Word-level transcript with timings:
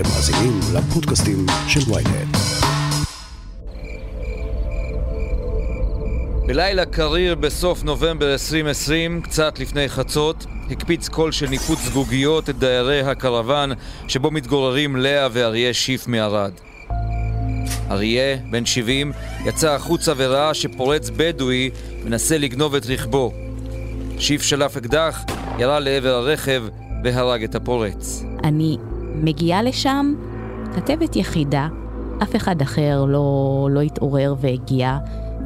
אתם 0.00 0.08
מאזינים 0.08 0.60
לפודקאסטים 0.74 1.46
של 1.68 1.80
ויינט. 1.92 2.36
בלילה 6.46 6.86
קריר 6.86 7.34
בסוף 7.34 7.84
נובמבר 7.84 8.32
2020, 8.32 9.20
קצת 9.22 9.58
לפני 9.58 9.88
חצות, 9.88 10.46
הקפיץ 10.70 11.08
קול 11.08 11.32
של 11.32 11.48
ניפוץ 11.48 11.78
זגוגיות 11.78 12.50
את 12.50 12.58
דיירי 12.58 13.00
הקרוון 13.00 13.70
שבו 14.08 14.30
מתגוררים 14.30 14.96
לאה 14.96 15.28
ואריה 15.32 15.74
שיף 15.74 16.06
מערד. 16.06 16.52
אריה, 17.90 18.36
בן 18.50 18.66
70, 18.66 19.12
יצא 19.44 19.74
החוצה 19.74 20.12
וראה 20.16 20.54
שפורץ 20.54 21.10
בדואי 21.16 21.70
מנסה 22.04 22.38
לגנוב 22.38 22.74
את 22.74 22.86
רכבו. 22.86 23.32
שיף 24.18 24.42
שלף 24.42 24.76
אקדח, 24.76 25.24
ירה 25.58 25.80
לעבר 25.80 26.14
הרכב 26.14 26.62
והרג 27.04 27.44
את 27.44 27.54
הפורץ. 27.54 28.22
אני 28.44 28.76
מגיעה 29.14 29.62
לשם, 29.62 30.14
כתבת 30.74 31.16
יחידה, 31.16 31.68
אף 32.22 32.36
אחד 32.36 32.62
אחר 32.62 33.04
לא, 33.08 33.68
לא 33.70 33.80
התעורר 33.80 34.34
והגיע, 34.40 34.98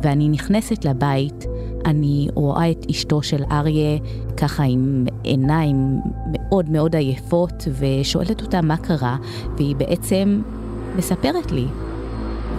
ואני 0.03 0.29
נכנסת 0.29 0.85
לבית, 0.85 1.45
אני 1.85 2.29
רואה 2.35 2.71
את 2.71 2.87
אשתו 2.91 3.23
של 3.23 3.43
אריה 3.51 3.99
ככה 4.37 4.63
עם 4.63 5.05
עיניים 5.23 6.01
מאוד 6.33 6.71
מאוד 6.71 6.97
עייפות, 6.97 7.69
ושואלת 7.79 8.43
אותה 8.43 8.61
מה 8.61 8.77
קרה, 8.77 9.17
והיא 9.57 9.77
בעצם 9.77 10.43
מספרת 10.97 11.53
לי. 11.53 11.67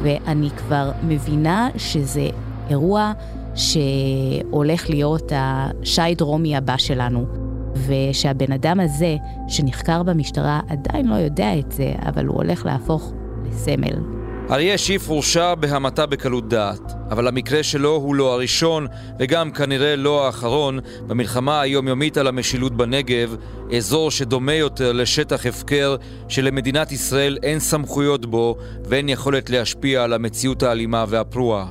ואני 0.04 0.49
כבר 0.49 0.91
מבינה 1.08 1.70
שזה 1.77 2.30
אירוע 2.70 3.12
שהולך 3.55 4.90
להיות 4.90 5.32
השי 5.35 6.16
דרומי 6.16 6.55
הבא 6.55 6.77
שלנו. 6.77 7.45
ושהבן 7.75 8.52
אדם 8.52 8.79
הזה, 8.79 9.15
שנחקר 9.47 10.03
במשטרה, 10.03 10.59
עדיין 10.70 11.07
לא 11.07 11.15
יודע 11.15 11.59
את 11.59 11.71
זה, 11.71 11.93
אבל 12.05 12.25
הוא 12.25 12.35
הולך 12.35 12.65
להפוך 12.65 13.13
לסמל. 13.45 14.15
אריה 14.51 14.77
שיף 14.77 15.09
הורשע 15.09 15.55
בהמתה 15.55 16.05
בקלות 16.05 16.49
דעת, 16.49 16.93
אבל 17.12 17.27
המקרה 17.27 17.63
שלו 17.63 17.95
הוא 17.95 18.15
לא 18.15 18.34
הראשון, 18.34 18.87
וגם 19.20 19.51
כנראה 19.51 19.95
לא 19.95 20.26
האחרון, 20.26 20.79
במלחמה 21.07 21.62
היומיומית 21.62 22.17
על 22.17 22.27
המשילות 22.27 22.77
בנגב, 22.77 23.35
אזור 23.77 24.12
שדומה 24.12 24.54
יותר 24.54 24.91
לשטח 24.91 25.45
הפקר 25.45 25.95
שלמדינת 26.27 26.91
ישראל 26.91 27.37
אין 27.43 27.60
סמכויות 27.60 28.26
בו 28.26 28.55
ואין 28.84 29.10
יכולת 29.10 29.49
להשפיע 29.49 30.04
על 30.04 30.13
המציאות 30.13 30.63
האלימה 30.63 31.05
והפרועה. 31.07 31.67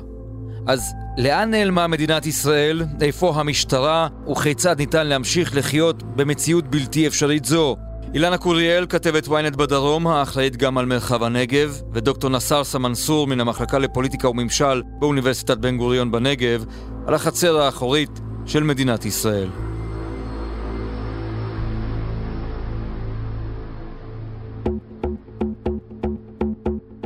אז 0.66 0.94
לאן 1.18 1.50
נעלמה 1.50 1.86
מדינת 1.86 2.26
ישראל? 2.26 2.82
איפה 3.00 3.32
המשטרה? 3.36 4.08
וכיצד 4.30 4.78
ניתן 4.78 5.06
להמשיך 5.06 5.56
לחיות 5.56 6.02
במציאות 6.02 6.68
בלתי 6.68 7.06
אפשרית 7.06 7.44
זו? 7.44 7.76
אילנה 8.14 8.38
קוריאל, 8.38 8.86
כתבת 8.88 9.26
ynet 9.26 9.56
בדרום, 9.56 10.06
האחראית 10.06 10.56
גם 10.56 10.78
על 10.78 10.86
מרחב 10.86 11.22
הנגב, 11.22 11.80
ודוקטור 11.92 12.30
נסר 12.30 12.64
סמנסור 12.64 13.26
מן 13.26 13.40
המחלקה 13.40 13.78
לפוליטיקה 13.78 14.28
וממשל 14.28 14.82
באוניברסיטת 14.98 15.58
בן 15.58 15.76
גוריון 15.76 16.12
בנגב, 16.12 16.64
על 17.06 17.14
החצר 17.14 17.60
האחורית 17.60 18.20
של 18.46 18.62
מדינת 18.62 19.04
ישראל. 19.04 19.48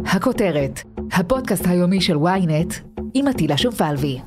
הכותרת, 0.06 0.80
הפודקאסט 1.12 1.66
היומי 1.66 2.00
של 2.00 2.16
ynet 2.16 2.87
עם 3.14 3.28
עטילה 3.28 3.56
שומפלבי. 3.58 4.18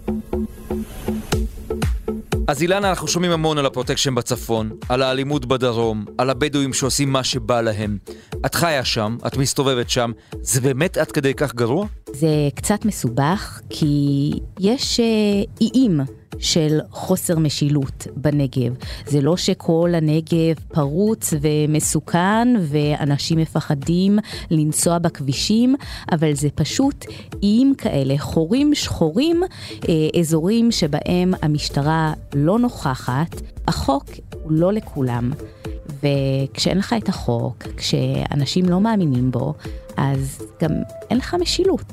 אז 2.48 2.62
אילנה, 2.62 2.90
אנחנו 2.90 3.08
שומעים 3.08 3.32
המון 3.32 3.58
על 3.58 3.66
הפרוטקשן 3.66 4.16
בצפון, 4.16 4.72
על 4.90 5.02
האלימות 5.02 5.46
בדרום, 5.46 6.06
על 6.18 6.30
הבדואים 6.30 6.74
שעושים 6.74 7.12
מה 7.12 7.24
שבא 7.24 7.62
להם. 7.62 7.98
את 8.46 8.56
חיה 8.56 8.86
שם, 8.86 9.18
את 9.28 9.38
מסתובבת 9.38 9.90
שם, 9.90 10.12
זה 10.42 10.62
באמת 10.62 10.98
עד 10.98 11.12
כדי 11.12 11.34
כך 11.34 11.56
גרוע? 11.56 11.88
זה 12.12 12.28
קצת 12.56 12.86
מסובך, 12.86 13.62
כי 13.70 14.32
יש 14.60 15.00
אה, 15.00 15.06
איים 15.62 16.02
של 16.42 16.80
חוסר 16.92 17.40
משילות 17.40 18.08
בנגב. 18.16 18.74
זה 19.06 19.22
לא 19.22 19.38
שכל 19.38 19.92
הנגב 19.96 20.56
פרוץ 20.68 21.34
ומסוכן 21.42 22.48
ואנשים 22.62 23.38
מפחדים 23.38 24.20
לנסוע 24.52 25.00
בכבישים, 25.00 25.76
אבל 26.12 26.34
זה 26.34 26.50
פשוט 26.56 27.06
איים 27.44 27.74
כאלה, 27.78 28.14
חורים 28.18 28.76
שחורים, 28.76 29.44
אה, 29.90 30.20
אזורים 30.20 30.72
שבהם 30.72 31.34
המשטרה 31.42 32.14
לא 32.34 32.60
נוכחת. 32.60 33.42
החוק 33.68 34.06
הוא 34.44 34.52
לא 34.52 34.74
לכולם. 34.74 35.32
וכשאין 36.04 36.78
לך 36.78 36.96
את 36.98 37.10
החוק, 37.10 37.64
כשאנשים 37.78 38.70
לא 38.70 38.82
מאמינים 38.82 39.32
בו, 39.32 39.54
אז 39.98 40.42
גם 40.62 40.72
אין 41.10 41.18
לך 41.18 41.36
משילות. 41.42 41.84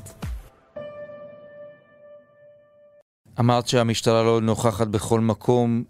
אמרת 3.39 3.67
שהמשטרה 3.67 4.23
לא 4.23 4.41
נוכחת 4.41 4.87
בכל 4.87 5.19
מקום, 5.19 5.83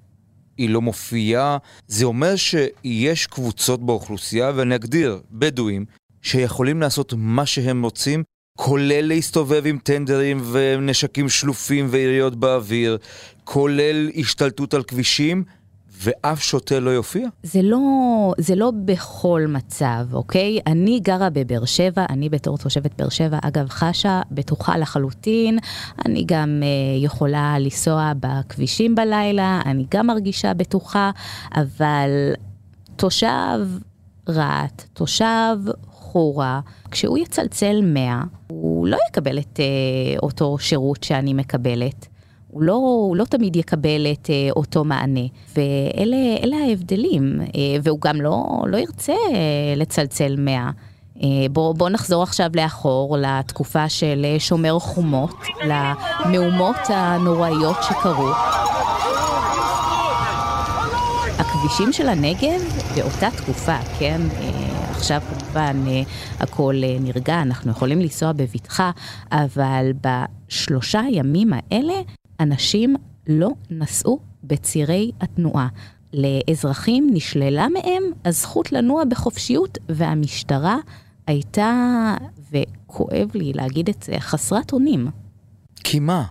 היא 0.58 0.70
לא 0.70 0.82
מופיעה. 0.82 1.58
זה 1.88 2.06
אומר 2.06 2.36
שיש 2.36 3.28
קבוצות 3.28 3.86
באוכלוסייה, 3.86 4.52
ואני 4.56 4.76
אגדיר, 4.76 5.20
בדואים, 5.32 5.86
שיכולים 6.22 6.82
לעשות 6.82 7.14
מה 7.18 7.46
שהם 7.46 7.84
רוצים, 7.84 8.24
כולל 8.58 9.08
להסתובב 9.08 9.64
עם 9.66 9.78
טנדרים 9.84 10.42
ונשקים 10.52 11.30
שלופים 11.30 11.88
ויריות 11.90 12.36
באוויר, 12.36 12.98
כולל 13.44 14.10
השתלטות 14.16 14.74
על 14.74 14.84
כבישים, 14.84 15.44
ואף 16.00 16.42
שוטר 16.42 16.80
לא 16.80 16.90
יופיע? 16.90 17.28
זה 17.44 17.62
לא, 17.64 17.80
זה 18.38 18.56
לא 18.56 18.72
בכל 18.86 19.46
מצב, 19.50 20.06
אוקיי? 20.14 20.60
אני 20.68 21.00
גרה 21.00 21.30
בבאר 21.30 21.66
שבע, 21.66 22.06
אני 22.10 22.30
בתור 22.30 22.58
תושבת 22.58 22.92
באר 22.98 23.10
שבע, 23.10 23.38
אגב, 23.42 23.70
חשה 23.70 24.22
בטוחה 24.32 24.78
לחלוטין. 24.78 25.60
אני 26.06 26.24
גם 26.28 26.64
אה, 26.64 27.04
יכולה 27.04 27.60
לנסוע 27.60 28.12
בכבישים 28.20 28.96
בלילה, 28.96 29.62
אני 29.66 29.86
גם 29.92 30.08
מרגישה 30.08 30.54
בטוחה, 30.54 31.12
אבל 31.56 32.10
תושב 32.96 33.60
רהט, 34.30 34.84
תושב 34.94 35.58
חורה, 35.92 36.60
כשהוא 36.92 37.18
יצלצל 37.18 37.82
100, 37.84 38.22
הוא 38.48 38.88
לא 38.88 38.98
יקבל 39.10 39.40
את 39.40 39.60
אה, 39.60 40.20
אותו 40.20 40.58
שירות 40.58 41.04
שאני 41.04 41.34
מקבלת. 41.34 42.08
הוא 42.52 42.64
לא, 42.64 42.74
הוא 42.74 43.16
לא 43.18 43.24
תמיד 43.24 43.56
יקבל 43.56 44.08
את 44.12 44.26
uh, 44.26 44.54
אותו 44.56 44.84
מענה, 44.84 45.28
ואלה 45.56 46.58
ההבדלים, 46.68 47.40
uh, 47.42 47.56
והוא 47.84 48.00
גם 48.02 48.22
לא, 48.22 48.46
לא 48.68 48.78
ירצה 48.78 49.14
uh, 49.14 49.36
לצלצל 49.80 50.36
100. 50.38 50.70
Uh, 51.18 51.22
בוא, 51.52 51.76
בוא 51.76 51.90
נחזור 51.90 52.24
עכשיו 52.24 52.50
לאחור, 52.56 53.18
לתקופה 53.18 53.90
של 53.90 54.26
uh, 54.38 54.40
שומר 54.40 54.80
חומות, 54.80 55.36
למהומות 55.66 56.76
הנוראיות 56.90 57.78
שקרו. 57.84 58.30
הכבישים 61.38 61.94
של 61.94 62.10
הנגב 62.10 62.62
באותה 62.96 63.28
תקופה, 63.38 63.78
כן? 64.00 64.22
Uh, 64.32 64.44
עכשיו 64.92 65.22
כמובן 65.30 65.84
uh, 65.86 66.44
הכל 66.44 66.76
uh, 66.76 67.04
נרגע, 67.04 67.42
אנחנו 67.42 67.72
יכולים 67.72 68.02
לנסוע 68.02 68.32
בבטחה, 68.32 68.92
אבל 69.32 69.92
בשלושה 70.02 71.00
הימים 71.02 71.52
האלה 71.54 71.94
אנשים 72.40 72.96
לא 73.28 73.50
נסעו 73.70 74.20
בצירי 74.44 75.12
התנועה. 75.22 75.68
לאזרחים 76.14 77.08
נשללה 77.14 77.68
מהם 77.70 78.04
הזכות 78.26 78.72
לנוע 78.72 79.06
בחופשיות, 79.06 79.78
והמשטרה 79.90 80.78
הייתה, 81.28 82.16
וכואב 82.52 83.32
לי 83.34 83.54
להגיד 83.54 83.90
את 83.90 84.04
זה, 84.04 84.20
חסרת 84.20 84.74
אונים. 84.74 85.08
כי 85.84 86.00
מה? 86.00 86.24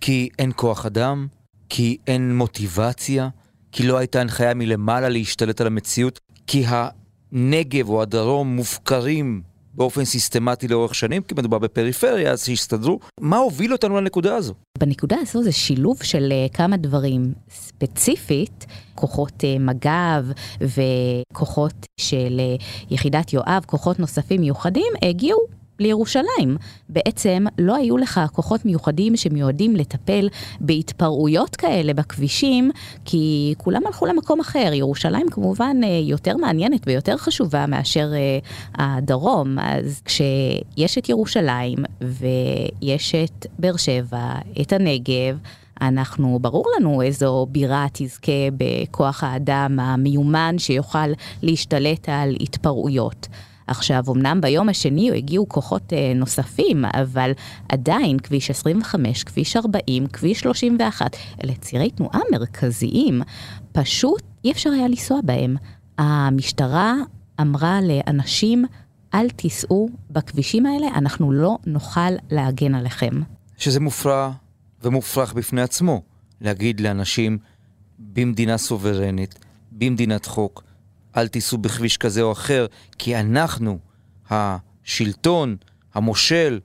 כי 0.00 0.28
אין 0.38 0.52
כוח 0.56 0.86
אדם? 0.86 1.26
כי 1.68 1.96
אין 2.06 2.36
מוטיבציה? 2.36 3.28
כי 3.72 3.86
לא 3.86 3.98
הייתה 3.98 4.20
הנחיה 4.20 4.54
מלמעלה 4.54 5.08
להשתלט 5.08 5.60
על 5.60 5.66
המציאות? 5.66 6.18
כי 6.46 6.64
הנגב 6.66 7.88
או 7.88 8.02
הדרום 8.02 8.56
מופקרים 8.56 9.42
באופן 9.76 10.04
סיסטמטי 10.04 10.68
לאורך 10.68 10.94
שנים, 10.94 11.22
כי 11.22 11.34
מדובר 11.34 11.58
בפריפריה, 11.58 12.32
אז 12.32 12.44
שיסתדרו. 12.44 12.98
מה 13.20 13.36
הוביל 13.36 13.72
אותנו 13.72 13.96
לנקודה 13.96 14.36
הזו? 14.36 14.54
בנקודה 14.78 15.16
הזו 15.20 15.42
זה 15.42 15.52
שילוב 15.52 16.02
של 16.02 16.32
uh, 16.32 16.56
כמה 16.56 16.76
דברים. 16.76 17.32
ספציפית, 17.50 18.66
כוחות 18.94 19.32
uh, 19.32 19.62
מג"ב 19.62 20.24
וכוחות 20.60 21.86
של 22.00 22.40
uh, 22.58 22.62
יחידת 22.90 23.32
יואב, 23.32 23.64
כוחות 23.66 23.98
נוספים 23.98 24.40
מיוחדים, 24.40 24.92
הגיעו 25.02 25.38
לירושלים. 25.78 26.56
בעצם 26.88 27.44
לא 27.58 27.76
היו 27.76 27.96
לך 27.96 28.20
כוחות 28.32 28.64
מיוחדים 28.64 29.16
שמיועדים 29.16 29.76
לטפל 29.76 30.28
בהתפרעויות 30.60 31.56
כאלה 31.56 31.94
בכבישים, 31.94 32.70
כי 33.04 33.54
כולם 33.58 33.86
הלכו 33.86 34.06
למקום 34.06 34.40
אחר. 34.40 34.70
ירושלים 34.72 35.28
כמובן 35.30 35.76
אה, 35.84 35.88
יותר 36.02 36.36
מעניינת 36.36 36.80
ויותר 36.86 37.16
חשובה 37.16 37.66
מאשר 37.66 38.10
אה, 38.14 38.38
הדרום. 38.74 39.58
אז 39.58 40.02
כשיש 40.04 40.98
את 40.98 41.08
ירושלים 41.08 41.78
ויש 42.00 43.14
את 43.14 43.46
באר 43.58 43.76
שבע, 43.76 44.34
את 44.60 44.72
הנגב, 44.72 45.38
אנחנו, 45.80 46.38
ברור 46.40 46.66
לנו 46.76 47.02
איזו 47.02 47.46
בירה 47.50 47.86
תזכה 47.92 48.32
בכוח 48.56 49.24
האדם 49.24 49.78
המיומן 49.80 50.54
שיוכל 50.58 51.08
להשתלט 51.42 52.08
על 52.08 52.36
התפרעויות. 52.40 53.28
עכשיו, 53.66 54.04
אמנם 54.08 54.40
ביום 54.40 54.68
השני 54.68 55.10
הגיעו 55.16 55.48
כוחות 55.48 55.92
אה, 55.92 56.12
נוספים, 56.14 56.84
אבל 56.84 57.32
עדיין 57.68 58.18
כביש 58.18 58.50
25, 58.50 59.24
כביש 59.24 59.56
40, 59.56 60.06
כביש 60.06 60.40
31, 60.40 61.16
אלה 61.44 61.54
צירי 61.54 61.90
תנועה 61.90 62.20
מרכזיים, 62.32 63.22
פשוט 63.72 64.22
אי 64.44 64.52
אפשר 64.52 64.70
היה 64.70 64.88
לנסוע 64.88 65.20
בהם. 65.24 65.56
המשטרה 65.98 66.94
אמרה 67.40 67.78
לאנשים, 67.82 68.64
אל 69.14 69.30
תיסעו 69.30 69.88
בכבישים 70.10 70.66
האלה, 70.66 70.86
אנחנו 70.94 71.32
לא 71.32 71.58
נוכל 71.66 72.10
להגן 72.30 72.74
עליכם. 72.74 73.20
שזה 73.58 73.80
מופרע 73.80 74.30
ומופרך 74.82 75.32
בפני 75.32 75.62
עצמו, 75.62 76.02
להגיד 76.40 76.80
לאנשים 76.80 77.38
במדינה 77.98 78.58
סוברנית, 78.58 79.38
במדינת 79.72 80.26
חוק, 80.26 80.62
אל 81.16 81.28
תיסעו 81.28 81.58
בכביש 81.58 81.96
כזה 81.96 82.22
או 82.22 82.32
אחר, 82.32 82.66
כי 82.98 83.16
אנחנו, 83.16 83.78
השלטון, 84.30 85.56
המושל, 85.94 86.60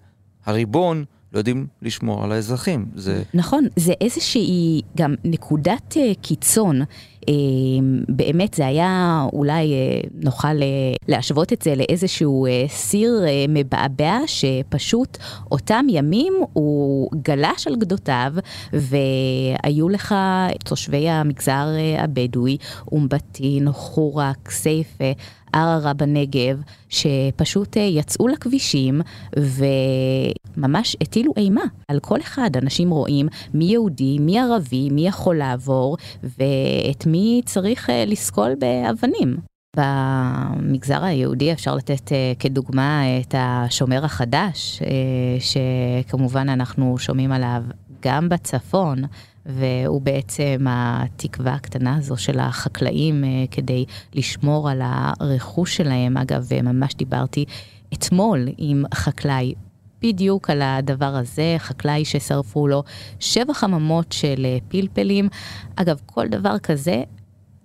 הריבון, 0.45 1.05
לא 1.33 1.37
יודעים 1.37 1.67
לשמור 1.81 2.23
על 2.23 2.31
האזרחים. 2.31 2.85
זה... 2.95 3.23
נכון, 3.33 3.67
זה 3.75 3.93
איזושהי 4.01 4.81
גם 4.97 5.15
נקודת 5.23 5.93
uh, 5.93 6.19
קיצון. 6.21 6.81
Uh, 7.21 7.33
באמת 8.09 8.53
זה 8.53 8.67
היה, 8.67 9.25
אולי 9.33 9.73
uh, 9.73 10.07
נוכל 10.13 10.47
uh, 10.47 11.05
להשוות 11.07 11.53
את 11.53 11.61
זה 11.61 11.75
לאיזשהו 11.75 12.47
uh, 12.47 12.71
סיר 12.71 13.13
מבעבע, 13.49 14.19
שפשוט 14.25 15.17
אותם 15.51 15.85
ימים 15.89 16.33
הוא 16.53 17.09
גלש 17.21 17.67
על 17.67 17.75
גדותיו, 17.75 18.33
והיו 18.73 19.89
לך 19.89 20.15
תושבי 20.65 21.09
המגזר 21.09 21.67
הבדואי, 21.97 22.57
אום 22.91 23.07
בטין, 23.09 23.71
חורה, 23.71 24.31
כסייפה, 24.45 25.11
ערערה 25.53 25.93
בנגב, 25.93 26.61
שפשוט 26.89 27.77
אה, 27.77 27.81
יצאו 27.81 28.27
לכבישים 28.27 29.01
וממש 30.57 30.97
הטילו 31.01 31.33
אימה 31.37 31.63
על 31.87 31.99
כל 31.99 32.19
אחד. 32.21 32.49
אנשים 32.57 32.91
רואים 32.91 33.27
מי 33.53 33.65
יהודי, 33.65 34.19
מי 34.19 34.39
ערבי, 34.39 34.89
מי 34.89 35.07
יכול 35.07 35.37
לעבור, 35.37 35.97
ואת 36.23 37.05
מי 37.05 37.41
צריך 37.45 37.89
אה, 37.89 38.05
לסקול 38.05 38.55
באבנים. 38.55 39.37
במגזר 39.75 41.03
היהודי 41.03 41.53
אפשר 41.53 41.75
לתת 41.75 42.11
אה, 42.11 42.33
כדוגמה 42.39 43.03
את 43.19 43.35
השומר 43.37 44.05
החדש, 44.05 44.81
שכמובן 45.39 46.49
אנחנו 46.49 46.97
שומעים 46.97 47.31
עליו 47.31 47.63
גם 48.01 48.29
בצפון. 48.29 49.03
והוא 49.45 50.01
בעצם 50.01 50.65
התקווה 50.69 51.53
הקטנה 51.53 51.95
הזו 51.95 52.17
של 52.17 52.39
החקלאים 52.39 53.23
אה, 53.23 53.29
כדי 53.51 53.85
לשמור 54.13 54.69
על 54.69 54.81
הרכוש 54.83 55.77
שלהם. 55.77 56.17
אגב, 56.17 56.47
ממש 56.63 56.95
דיברתי 56.95 57.45
אתמול 57.93 58.47
עם 58.57 58.83
חקלאי 58.93 59.53
בדיוק 60.01 60.49
על 60.49 60.61
הדבר 60.61 61.05
הזה, 61.15 61.55
חקלאי 61.57 62.05
ששרפו 62.05 62.67
לו 62.67 62.83
שבע 63.19 63.53
חממות 63.53 64.11
של 64.11 64.45
פלפלים. 64.67 65.29
אגב, 65.75 65.99
כל 66.05 66.27
דבר 66.27 66.59
כזה 66.59 67.03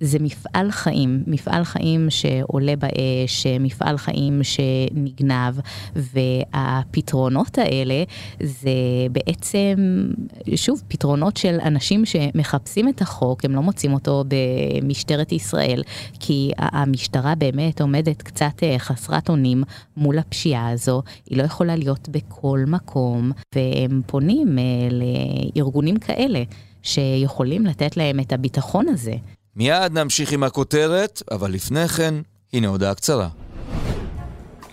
זה 0.01 0.19
מפעל 0.21 0.71
חיים, 0.71 1.23
מפעל 1.27 1.65
חיים 1.65 2.11
שעולה 2.11 2.77
באש, 2.77 3.47
מפעל 3.61 3.99
חיים 3.99 4.41
שנגנב, 4.43 5.55
והפתרונות 5.97 7.59
האלה 7.59 8.05
זה 8.43 8.71
בעצם, 9.13 10.07
שוב, 10.55 10.83
פתרונות 10.89 11.37
של 11.37 11.59
אנשים 11.63 12.05
שמחפשים 12.05 12.89
את 12.89 13.03
החוק, 13.03 13.45
הם 13.45 13.55
לא 13.55 13.63
מוצאים 13.63 13.95
אותו 13.95 14.25
במשטרת 14.29 15.33
ישראל, 15.33 15.83
כי 16.21 16.51
המשטרה 16.59 17.35
באמת 17.35 17.81
עומדת 17.81 18.23
קצת 18.23 18.63
אה, 18.63 18.79
חסרת 18.79 19.29
אונים 19.29 19.63
מול 19.97 20.19
הפשיעה 20.19 20.69
הזו, 20.71 21.03
היא 21.31 21.39
לא 21.39 21.43
יכולה 21.43 21.77
להיות 21.77 22.09
בכל 22.09 22.65
מקום, 22.67 23.33
והם 23.55 24.03
פונים 24.07 24.59
אה, 24.59 24.65
לארגונים 24.91 25.97
כאלה. 25.97 26.43
שיכולים 26.87 27.67
לתת 27.67 27.97
להם 27.97 28.21
את 28.21 28.33
הביטחון 28.33 28.89
הזה. 28.89 29.15
מיד 29.57 29.99
נמשיך 29.99 30.33
עם 30.33 30.43
הכותרת, 30.43 31.23
אבל 31.31 31.51
לפני 31.51 31.89
כן, 31.89 32.15
הנה 32.53 32.69
הודעה 32.69 32.95
קצרה. 32.95 33.29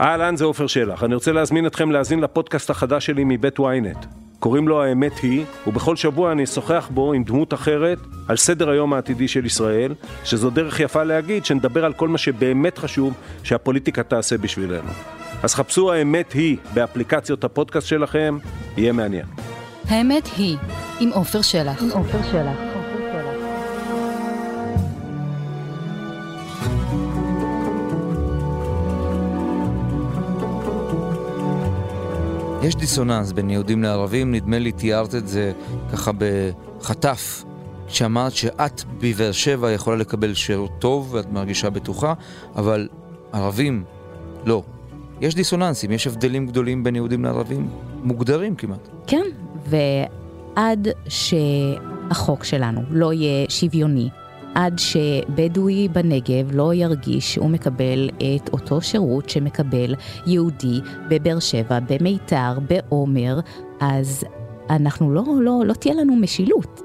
אהלן, 0.01 0.35
זה 0.35 0.45
עופר 0.45 0.67
שלח. 0.67 1.03
אני 1.03 1.15
רוצה 1.15 1.31
להזמין 1.31 1.67
אתכם 1.67 1.91
להאזין 1.91 2.19
לפודקאסט 2.19 2.69
החדש 2.69 3.05
שלי 3.05 3.23
מבית 3.25 3.59
ynet. 3.59 4.05
קוראים 4.39 4.67
לו 4.67 4.83
האמת 4.83 5.17
היא, 5.17 5.45
ובכל 5.67 5.95
שבוע 5.95 6.31
אני 6.31 6.43
אשוחח 6.43 6.89
בו 6.93 7.13
עם 7.13 7.23
דמות 7.23 7.53
אחרת 7.53 7.97
על 8.27 8.37
סדר 8.37 8.69
היום 8.69 8.93
העתידי 8.93 9.27
של 9.27 9.45
ישראל, 9.45 9.93
שזו 10.23 10.49
דרך 10.49 10.79
יפה 10.79 11.03
להגיד 11.03 11.45
שנדבר 11.45 11.85
על 11.85 11.93
כל 11.93 12.07
מה 12.09 12.17
שבאמת 12.17 12.77
חשוב 12.77 13.13
שהפוליטיקה 13.43 14.03
תעשה 14.03 14.37
בשבילנו. 14.37 14.89
אז 15.43 15.53
חפשו 15.53 15.91
האמת 15.91 16.31
היא 16.31 16.57
באפליקציות 16.73 17.43
הפודקאסט 17.43 17.87
שלכם, 17.87 18.37
יהיה 18.77 18.91
מעניין. 18.91 19.25
האמת 19.87 20.29
היא, 20.37 20.57
עם 20.99 21.09
עופר 21.09 21.41
שלח. 21.41 21.83
עם 21.83 21.89
עופר 21.89 22.23
שלח. 22.31 22.72
יש 32.63 32.75
דיסוננס 32.75 33.31
בין 33.31 33.49
יהודים 33.49 33.83
לערבים, 33.83 34.31
נדמה 34.31 34.59
לי 34.59 34.71
תיארת 34.71 35.15
את 35.15 35.27
זה 35.27 35.51
ככה 35.91 36.11
בחטף, 36.17 37.43
שאמרת 37.87 38.31
שאת 38.31 38.83
בבאר 38.99 39.31
שבע 39.31 39.71
יכולה 39.71 39.97
לקבל 39.97 40.33
שירות 40.33 40.71
טוב 40.79 41.13
ואת 41.13 41.31
מרגישה 41.31 41.69
בטוחה, 41.69 42.13
אבל 42.55 42.87
ערבים 43.31 43.83
לא. 44.45 44.63
יש 45.21 45.35
דיסוננסים, 45.35 45.91
יש 45.91 46.07
הבדלים 46.07 46.47
גדולים 46.47 46.83
בין 46.83 46.95
יהודים 46.95 47.23
לערבים, 47.25 47.69
מוגדרים 48.03 48.55
כמעט. 48.55 48.87
כן, 49.07 49.25
ועד 49.69 50.87
שהחוק 51.07 52.43
שלנו 52.43 52.81
לא 52.89 53.13
יהיה 53.13 53.45
שוויוני, 53.49 54.09
עד 54.55 54.79
שבדואי 54.79 55.87
בנגב 55.87 56.51
לא 56.51 56.73
ירגיש 56.73 57.33
שהוא 57.33 57.49
מקבל 57.49 58.09
את 58.17 58.49
אותו 58.53 58.81
שירות 58.81 59.29
שמקבל 59.29 59.95
יהודי 60.25 60.79
בבאר 61.09 61.39
שבע, 61.39 61.79
במיתר, 61.79 62.57
בעומר, 62.69 63.39
אז 63.79 64.23
אנחנו 64.69 65.13
לא, 65.13 65.23
לא, 65.41 65.61
לא 65.65 65.73
תהיה 65.73 65.93
לנו 65.93 66.15
משילות. 66.15 66.82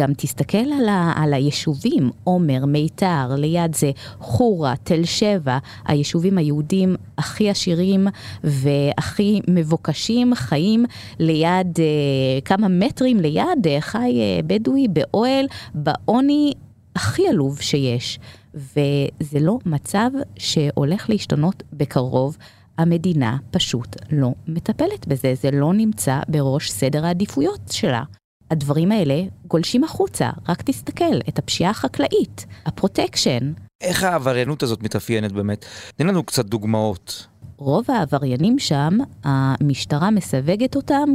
גם 0.00 0.12
תסתכל 0.16 0.58
על, 0.58 0.88
ה, 0.88 1.12
על 1.16 1.34
היישובים, 1.34 2.10
עומר, 2.24 2.64
מיתר, 2.66 3.34
ליד 3.36 3.74
זה 3.74 3.90
חורה, 4.20 4.74
תל 4.82 5.04
שבע, 5.04 5.58
היישובים 5.86 6.38
היהודים 6.38 6.96
הכי 7.18 7.50
עשירים 7.50 8.06
והכי 8.44 9.40
מבוקשים, 9.48 10.34
חיים 10.34 10.84
ליד, 11.18 11.78
אה, 11.80 12.40
כמה 12.44 12.68
מטרים 12.68 13.20
ליד, 13.20 13.66
אה, 13.66 13.80
חי 13.80 14.20
אה, 14.20 14.40
בדואי 14.46 14.88
באוהל, 14.88 15.46
בעוני 15.74 16.52
הכי 16.96 17.28
עלוב 17.28 17.60
שיש. 17.60 18.18
וזה 18.54 19.40
לא 19.40 19.58
מצב 19.66 20.10
שהולך 20.38 21.10
להשתנות 21.10 21.62
בקרוב. 21.72 22.36
המדינה 22.78 23.36
פשוט 23.50 23.96
לא 24.12 24.32
מטפלת 24.48 25.08
בזה, 25.08 25.34
זה 25.34 25.50
לא 25.50 25.72
נמצא 25.74 26.20
בראש 26.28 26.70
סדר 26.70 27.06
העדיפויות 27.06 27.60
שלה. 27.70 28.02
הדברים 28.50 28.92
האלה 28.92 29.22
גולשים 29.46 29.84
החוצה, 29.84 30.30
רק 30.48 30.62
תסתכל, 30.62 31.18
את 31.28 31.38
הפשיעה 31.38 31.70
החקלאית, 31.70 32.46
הפרוטקשן. 32.66 33.52
איך 33.80 34.02
העבריינות 34.02 34.62
הזאת 34.62 34.82
מתאפיינת 34.82 35.32
באמת? 35.32 35.64
תן 35.96 36.06
לנו 36.06 36.22
קצת 36.22 36.46
דוגמאות. 36.46 37.26
רוב 37.56 37.90
העבריינים 37.90 38.58
שם, 38.58 38.98
המשטרה 39.24 40.10
מסווגת 40.10 40.76
אותם 40.76 41.08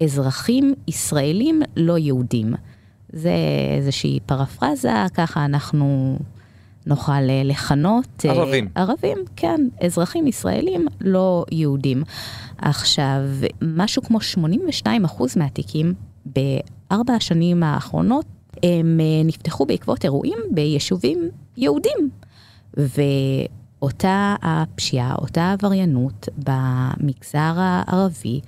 כאזרחים 0.00 0.74
ישראלים 0.88 1.62
לא 1.76 1.98
יהודים. 1.98 2.54
זה 3.12 3.34
איזושהי 3.76 4.18
פרפרזה, 4.26 4.92
ככה 5.14 5.44
אנחנו 5.44 6.18
נוכל 6.86 7.12
אה, 7.12 7.42
לכנות. 7.44 8.24
אה, 8.24 8.30
ערבים. 8.30 8.68
ערבים, 8.74 9.18
כן, 9.36 9.60
אזרחים 9.80 10.26
ישראלים 10.26 10.86
לא 11.00 11.44
יהודים. 11.52 12.02
עכשיו, 12.58 13.20
משהו 13.62 14.02
כמו 14.02 14.18
82% 14.84 14.88
מהתיקים 15.36 15.94
בארבע 16.34 17.14
השנים 17.14 17.62
האחרונות 17.62 18.26
הם 18.62 19.00
אה, 19.00 19.22
נפתחו 19.24 19.66
בעקבות 19.66 20.04
אירועים 20.04 20.38
ביישובים 20.50 21.28
יהודים. 21.56 22.10
ואותה 22.74 24.36
הפשיעה, 24.42 25.14
אותה 25.14 25.52
עבריינות 25.52 26.28
במגזר 26.38 27.54
הערבי, 27.56 28.40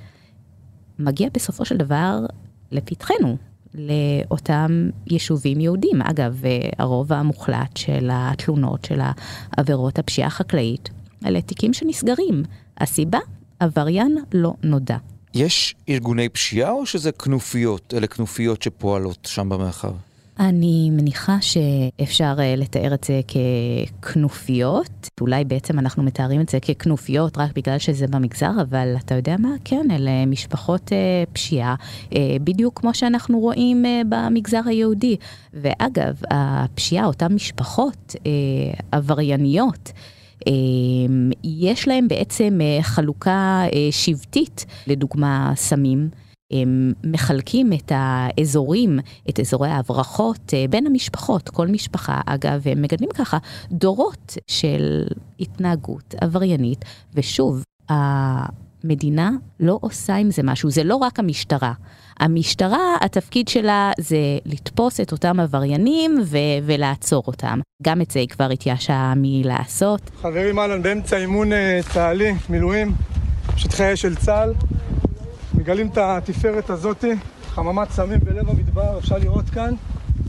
מגיע 0.98 1.28
בסופו 1.34 1.64
של 1.64 1.76
דבר 1.76 2.18
לפתחנו, 2.72 3.36
לאותם 3.74 4.90
יישובים 5.06 5.60
יהודים. 5.60 6.02
אגב, 6.02 6.42
הרוב 6.78 7.12
המוחלט 7.12 7.76
של 7.76 8.08
התלונות 8.12 8.84
של 8.84 9.00
העבירות 9.52 9.98
הפשיעה 9.98 10.26
החקלאית, 10.26 10.90
אלה 11.26 11.40
תיקים 11.40 11.72
שנסגרים. 11.72 12.42
הסיבה, 12.78 13.18
עבריין 13.60 14.18
לא 14.34 14.54
נודע. 14.62 14.96
יש 15.34 15.74
ארגוני 15.88 16.28
פשיעה 16.28 16.70
או 16.70 16.86
שזה 16.86 17.12
כנופיות? 17.12 17.94
אלה 17.96 18.06
כנופיות 18.06 18.62
שפועלות 18.62 19.28
שם 19.30 19.48
במרחב? 19.48 19.92
אני 20.40 20.90
מניחה 20.90 21.36
שאפשר 21.40 22.34
אה, 22.38 22.56
לתאר 22.56 22.94
את 22.94 23.04
זה 23.04 23.20
ככנופיות, 24.00 25.08
אולי 25.20 25.44
בעצם 25.44 25.78
אנחנו 25.78 26.02
מתארים 26.02 26.40
את 26.40 26.48
זה 26.48 26.60
ככנופיות 26.60 27.38
רק 27.38 27.50
בגלל 27.54 27.78
שזה 27.78 28.06
במגזר, 28.06 28.50
אבל 28.62 28.94
אתה 29.04 29.14
יודע 29.14 29.36
מה? 29.38 29.48
כן, 29.64 29.86
אלה 29.90 30.26
משפחות 30.26 30.92
אה, 30.92 31.24
פשיעה, 31.32 31.74
אה, 32.16 32.36
בדיוק 32.44 32.80
כמו 32.80 32.94
שאנחנו 32.94 33.38
רואים 33.38 33.84
במגזר 34.08 34.60
היהודי. 34.66 35.16
ואגב, 35.54 36.20
הפשיעה, 36.30 37.06
אותן 37.06 37.34
משפחות 37.34 38.14
עברייניות, 38.92 39.92
יש 41.62 41.88
להם 41.88 42.09
בעצם 42.09 42.59
חלוקה 42.83 43.62
שבטית, 43.90 44.66
לדוגמה 44.87 45.52
סמים. 45.57 46.09
הם 46.52 46.92
מחלקים 47.04 47.73
את 47.73 47.92
האזורים, 47.95 48.99
את 49.28 49.40
אזורי 49.40 49.69
ההברחות 49.69 50.54
אה, 50.54 50.64
בין 50.71 50.87
המשפחות, 50.87 51.49
כל 51.49 51.69
משפחה, 51.69 52.21
אגב, 52.26 52.69
הם 52.69 52.83
מגדלים 52.83 53.11
ככה 53.14 53.38
דורות 53.73 54.37
של 54.47 55.04
התנהגות 55.40 56.14
עבריינית, 56.21 56.85
ושוב, 57.14 57.64
המדינה 57.88 59.31
לא 59.61 59.78
עושה 59.81 60.16
עם 60.16 60.31
זה 60.31 60.42
משהו, 60.42 60.71
זה 60.71 60.85
לא 60.85 60.97
רק 60.97 61.19
המשטרה. 61.19 61.73
המשטרה, 62.22 62.96
התפקיד 63.00 63.48
שלה 63.48 63.92
זה 63.98 64.16
לתפוס 64.46 65.00
את 65.00 65.12
אותם 65.12 65.40
עבריינים 65.40 66.18
ו- 66.26 66.38
ולעצור 66.62 67.22
אותם. 67.26 67.60
גם 67.82 68.00
את 68.00 68.10
זה 68.10 68.20
היא 68.20 68.28
כבר 68.28 68.50
התייאשה 68.50 69.12
מלעשות. 69.16 70.10
חברים, 70.22 70.58
אהלן, 70.58 70.82
באמצע 70.82 71.16
אימון 71.16 71.52
אה, 71.52 71.80
צה"לי, 71.92 72.34
מילואים, 72.48 72.92
שטחי 73.56 73.92
אש 73.92 74.02
של 74.02 74.16
צה"ל. 74.16 74.52
מגלים 75.54 75.86
את 75.86 75.98
התפארת 75.98 76.70
הזאתי, 76.70 77.12
חממת 77.48 77.90
סמים 77.90 78.20
בלב 78.20 78.50
המדבר, 78.50 78.98
אפשר 78.98 79.18
לראות 79.18 79.50
כאן. 79.50 79.74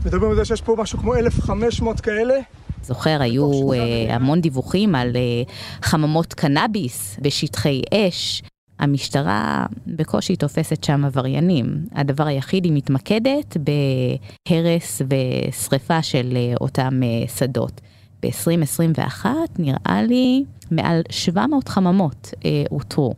מדברים 0.06 0.30
על 0.30 0.36
זה 0.36 0.44
שיש 0.44 0.60
פה 0.60 0.76
משהו 0.78 0.98
כמו 0.98 1.14
1,500 1.14 2.00
כאלה. 2.00 2.34
זוכר, 2.82 3.22
היו 3.22 3.72
uh, 3.72 3.76
המון 4.12 4.40
דיווחים 4.40 4.94
על 4.94 5.10
uh, 5.12 5.50
חממות 5.82 6.34
קנאביס 6.34 7.16
בשטחי 7.22 7.82
אש. 7.94 8.42
המשטרה 8.78 9.66
בקושי 9.86 10.36
תופסת 10.36 10.84
שם 10.84 11.04
עבריינים. 11.04 11.86
הדבר 11.92 12.26
היחיד 12.26 12.64
היא 12.64 12.72
מתמקדת 12.72 13.56
בהרס 13.56 15.02
ושריפה 15.08 16.02
של 16.02 16.32
uh, 16.32 16.56
אותם 16.60 17.00
uh, 17.02 17.30
שדות. 17.38 17.80
ב-2021 18.22 19.26
נראה 19.58 20.02
לי 20.08 20.44
מעל 20.70 21.02
700 21.10 21.68
חממות 21.68 22.30
uh, 22.32 22.42
אותרו. 22.70 23.14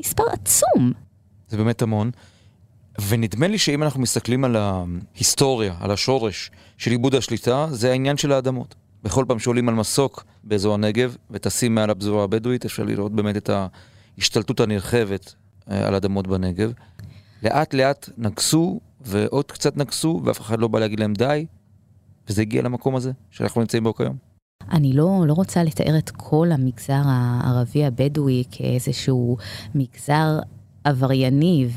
מספר 0.00 0.24
עצום 0.32 0.92
זה 1.48 1.56
באמת 1.56 1.82
המון. 1.82 2.10
ונדמה 3.08 3.48
לי 3.48 3.58
שאם 3.58 3.82
אנחנו 3.82 4.00
מסתכלים 4.00 4.44
על 4.44 4.56
ההיסטוריה, 4.56 5.74
על 5.80 5.90
השורש 5.90 6.50
של 6.78 6.90
איבוד 6.90 7.14
השליטה, 7.14 7.66
זה 7.70 7.90
העניין 7.90 8.16
של 8.16 8.32
האדמות. 8.32 8.74
בכל 9.02 9.24
פעם 9.28 9.38
שעולים 9.38 9.68
על 9.68 9.74
מסוק 9.74 10.24
באזור 10.44 10.74
הנגב 10.74 11.16
וטסים 11.30 11.74
מעל 11.74 11.90
הפזורה 11.90 12.24
הבדואית, 12.24 12.64
אפשר 12.64 12.82
לראות 12.82 13.12
באמת 13.12 13.36
את 13.36 13.50
ההשתלטות 14.18 14.60
הנרחבת 14.60 15.34
אה, 15.70 15.88
על 15.88 15.94
אדמות 15.94 16.26
בנגב. 16.26 16.72
לאט 17.42 17.74
לאט 17.74 18.08
נגסו 18.18 18.80
ועוד 19.00 19.52
קצת 19.52 19.76
נגסו, 19.76 20.20
ואף 20.24 20.40
אחד 20.40 20.58
לא 20.58 20.68
בא 20.68 20.78
להגיד 20.78 21.00
להם 21.00 21.14
די, 21.14 21.46
וזה 22.28 22.42
הגיע 22.42 22.62
למקום 22.62 22.96
הזה 22.96 23.12
שאנחנו 23.30 23.60
נמצאים 23.60 23.84
בו 23.84 23.94
כיום. 23.94 24.16
אני 24.70 24.92
לא, 24.92 25.24
לא 25.26 25.32
רוצה 25.32 25.62
לתאר 25.62 25.98
את 25.98 26.10
כל 26.10 26.48
המגזר 26.52 27.02
הערבי 27.04 27.84
הבדואי 27.84 28.44
כאיזשהו 28.50 29.36
מגזר 29.74 30.38
עברייני, 30.84 31.68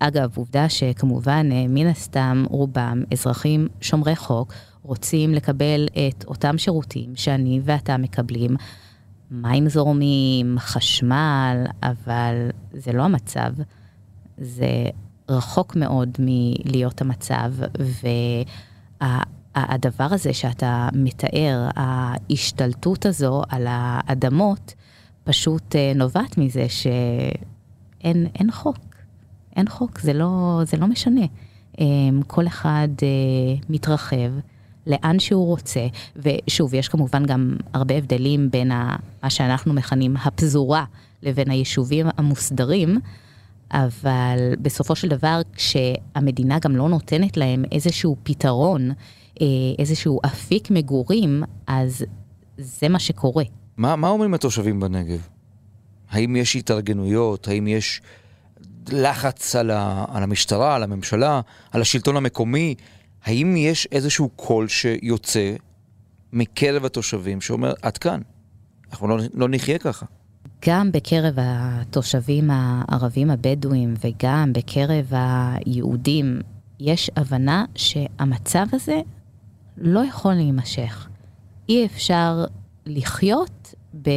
ואגב, 0.00 0.36
עובדה 0.36 0.68
שכמובן, 0.68 1.48
אה, 1.52 1.64
מן 1.68 1.86
הסתם, 1.86 2.44
רובם 2.48 3.02
אזרחים 3.12 3.68
שומרי 3.80 4.16
חוק, 4.16 4.52
רוצים 4.82 5.34
לקבל 5.34 5.86
את 6.08 6.24
אותם 6.24 6.58
שירותים 6.58 7.16
שאני 7.16 7.60
ואתה 7.64 7.96
מקבלים, 7.96 8.56
מים 9.30 9.68
זורמים, 9.68 10.56
חשמל, 10.58 11.64
אבל 11.82 12.50
זה 12.72 12.92
לא 12.92 13.02
המצב. 13.02 13.52
זה 14.38 14.66
רחוק 15.28 15.76
מאוד 15.76 16.16
מלהיות 16.18 17.00
המצב, 17.00 17.52
והדבר 19.54 20.08
הזה 20.10 20.32
שאתה 20.32 20.88
מתאר, 20.92 21.68
ההשתלטות 21.76 23.06
הזו 23.06 23.42
על 23.48 23.66
האדמות, 23.68 24.74
פשוט 25.24 25.76
אה, 25.76 25.92
נובעת 25.94 26.38
מזה 26.38 26.68
ש... 26.68 26.86
אין, 28.04 28.50
חוק. 28.50 28.78
אין 29.56 29.68
חוק, 29.68 30.00
זה 30.00 30.12
לא, 30.12 30.60
זה 30.64 30.76
לא 30.76 30.86
משנה. 30.86 31.26
אמ, 31.78 32.20
כל 32.26 32.46
אחד 32.46 32.88
אה, 33.02 33.08
מתרחב 33.68 34.32
לאן 34.86 35.18
שהוא 35.18 35.46
רוצה, 35.46 35.86
ושוב, 36.16 36.74
יש 36.74 36.88
כמובן 36.88 37.26
גם 37.26 37.56
הרבה 37.74 37.96
הבדלים 37.96 38.50
בין 38.50 38.72
ה, 38.72 38.96
מה 39.22 39.30
שאנחנו 39.30 39.72
מכנים 39.72 40.16
הפזורה 40.16 40.84
לבין 41.22 41.50
היישובים 41.50 42.06
המוסדרים, 42.16 42.98
אבל 43.72 44.38
בסופו 44.62 44.96
של 44.96 45.08
דבר, 45.08 45.40
כשהמדינה 45.54 46.58
גם 46.58 46.76
לא 46.76 46.88
נותנת 46.88 47.36
להם 47.36 47.64
איזשהו 47.72 48.16
פתרון, 48.22 48.90
אה, 49.40 49.46
איזשהו 49.78 50.20
אפיק 50.26 50.70
מגורים, 50.70 51.42
אז 51.66 52.04
זה 52.58 52.88
מה 52.88 52.98
שקורה. 52.98 53.44
מה, 53.76 53.96
מה 53.96 54.08
אומרים 54.08 54.34
התושבים 54.34 54.80
בנגב? 54.80 55.28
האם 56.10 56.36
יש 56.36 56.56
התארגנויות? 56.56 57.48
האם 57.48 57.66
יש 57.66 58.00
לחץ 58.88 59.56
על, 59.56 59.70
ה, 59.70 60.04
על 60.08 60.22
המשטרה, 60.22 60.74
על 60.74 60.82
הממשלה, 60.82 61.40
על 61.72 61.80
השלטון 61.80 62.16
המקומי? 62.16 62.74
האם 63.24 63.56
יש 63.56 63.88
איזשהו 63.92 64.28
קול 64.36 64.68
שיוצא 64.68 65.54
מקרב 66.32 66.84
התושבים 66.84 67.40
שאומר, 67.40 67.72
עד 67.82 67.98
כאן, 67.98 68.20
אנחנו 68.90 69.08
לא, 69.08 69.18
לא 69.34 69.48
נחיה 69.50 69.78
ככה? 69.78 70.06
גם 70.66 70.92
בקרב 70.92 71.34
התושבים 71.38 72.50
הערבים 72.52 73.30
הבדואים 73.30 73.94
וגם 74.04 74.52
בקרב 74.52 75.12
היהודים 75.12 76.40
יש 76.80 77.10
הבנה 77.16 77.64
שהמצב 77.74 78.66
הזה 78.72 79.00
לא 79.76 80.00
יכול 80.00 80.34
להימשך. 80.34 81.08
אי 81.68 81.86
אפשר 81.86 82.44
לחיות 82.86 83.74
ב... 84.02 84.10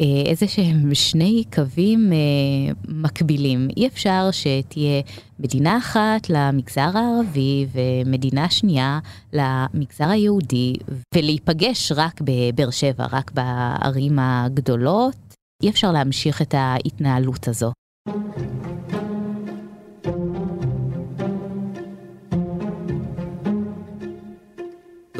אה, 0.00 0.30
איזה 0.30 0.48
שהם 0.48 0.94
שני 0.94 1.44
קווים 1.54 2.12
אה, 2.12 2.72
מקבילים. 2.88 3.68
אי 3.76 3.86
אפשר 3.86 4.28
שתהיה 4.32 5.02
מדינה 5.40 5.78
אחת 5.78 6.30
למגזר 6.30 6.90
הערבי 6.94 7.66
ומדינה 7.72 8.50
שנייה 8.50 8.98
למגזר 9.32 10.08
היהודי, 10.08 10.74
ולהיפגש 11.14 11.92
רק 11.92 12.20
בבאר 12.20 12.70
שבע, 12.70 13.06
רק 13.12 13.30
בערים 13.34 14.18
הגדולות. 14.18 15.16
אי 15.62 15.70
אפשר 15.70 15.92
להמשיך 15.92 16.42
את 16.42 16.54
ההתנהלות 16.54 17.48
הזו. 17.48 17.72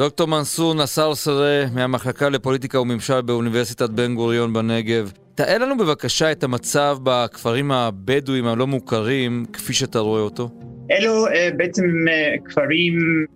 דוקטור 0.01 0.27
מנסור 0.27 0.75
נסר 0.75 1.15
סרה 1.15 1.65
מהמחלקה 1.73 2.29
לפוליטיקה 2.29 2.79
וממשל 2.79 3.21
באוניברסיטת 3.21 3.89
בן 3.89 4.15
גוריון 4.15 4.53
בנגב. 4.53 5.11
תאר 5.35 5.57
לנו 5.57 5.77
בבקשה 5.77 6.31
את 6.31 6.43
המצב 6.43 6.97
בכפרים 7.03 7.71
הבדואיים 7.71 8.45
הלא 8.45 8.67
מוכרים, 8.67 9.45
כפי 9.53 9.73
שאתה 9.73 9.99
רואה 9.99 10.21
אותו. 10.21 10.49
אלו 10.91 11.27
uh, 11.27 11.31
בעצם 11.57 11.83
uh, 11.83 12.49
כפרים 12.49 12.93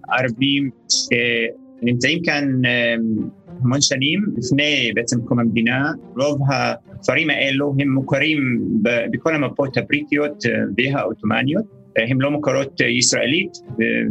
ערבים 0.10 0.70
שנמצאים 0.90 2.24
כאן 2.24 2.44
uh, 2.64 3.24
המון 3.64 3.82
שנים 3.82 4.26
לפני 4.38 4.92
בעצם 4.96 5.22
קום 5.22 5.40
המדינה. 5.40 5.92
רוב 6.18 6.40
הכפרים 6.50 7.30
האלו 7.30 7.76
הם 7.80 7.90
מוכרים 7.90 8.40
בכל 9.12 9.36
המפות 9.36 9.78
הבריטיות 9.78 10.44
והעות'מאניות. 10.78 11.66
הם 12.10 12.22
לא 12.22 12.32
מוכרות 12.32 12.82
ישראלית, 12.82 13.52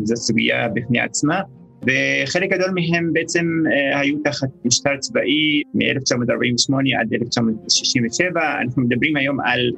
וזו 0.03 0.17
סוגיה 0.17 0.69
בפני 0.69 1.01
עצמה. 1.01 1.41
וחלק 1.87 2.51
גדול 2.51 2.71
מהם 2.75 3.13
בעצם 3.13 3.47
אה, 3.73 4.01
היו 4.01 4.19
תחת 4.25 4.49
משטר 4.65 4.97
צבאי 5.01 5.63
מ-1948 5.75 7.01
עד 7.01 7.15
1967. 7.15 8.41
אנחנו 8.61 8.83
מדברים 8.83 9.17
היום 9.17 9.41
על 9.41 9.71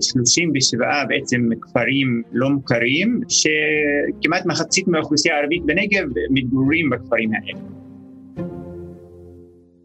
37 0.00 0.84
אה, 0.84 1.04
בעצם 1.04 1.48
כפרים 1.60 2.22
לא 2.32 2.50
מוכרים, 2.50 3.20
שכמעט 3.28 4.46
מחצית 4.46 4.88
מהאוכלוסייה 4.88 5.36
הערבית 5.36 5.62
בנגב 5.66 6.04
מתגוררים 6.30 6.90
בכפרים 6.90 7.30
האלה. 7.34 7.60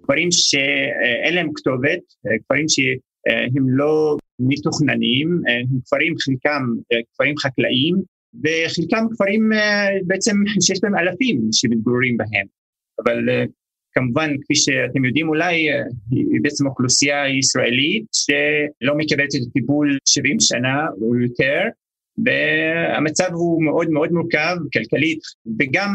כפרים 0.04 0.30
שאין 0.32 1.34
להם 1.36 1.50
כתובת, 1.56 2.04
אה, 2.28 2.32
כפרים 2.44 2.66
שהם 2.70 3.70
לא 3.70 4.18
מתוכננים, 4.40 5.42
הם 5.48 5.80
כפרים 5.86 6.14
חלקם 6.20 6.64
כפרים 7.14 7.38
חקלאיים 7.38 8.15
וחלקם 8.44 9.06
כפרים 9.12 9.54
אה, 9.54 9.88
בעצם 10.08 10.36
שיש 10.62 10.80
בהם 10.82 10.98
אלפים 10.98 11.42
שמתגוררים 11.52 12.18
בהם. 12.18 12.48
אבל 13.04 13.30
אה, 13.30 13.44
כמובן, 13.94 14.30
כפי 14.42 14.56
שאתם 14.56 15.06
יודעים 15.06 15.28
אולי, 15.30 15.72
אה, 15.72 15.84
היא 16.12 16.42
בעצם 16.42 16.68
אוכלוסייה 16.68 17.30
ישראלית 17.40 18.06
שלא 18.14 18.98
מקבלת 18.98 19.30
את 19.36 19.48
הטיפול 19.50 19.98
70 20.06 20.38
שנה 20.40 20.88
או 21.02 21.20
יותר, 21.20 21.60
והמצב 22.26 23.30
הוא 23.34 23.64
מאוד 23.64 23.90
מאוד 23.90 24.12
מורכב 24.12 24.56
כלכלית 24.74 25.20
וגם 25.60 25.90